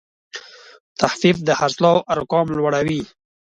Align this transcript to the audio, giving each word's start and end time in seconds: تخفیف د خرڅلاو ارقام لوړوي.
تخفیف 0.99 1.37
د 1.47 1.49
خرڅلاو 1.59 2.05
ارقام 2.13 2.47
لوړوي. 2.57 3.01